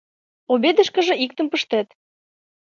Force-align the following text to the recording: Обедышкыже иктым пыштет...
Обедышкыже 0.53 1.15
иктым 1.23 1.47
пыштет... 1.51 1.87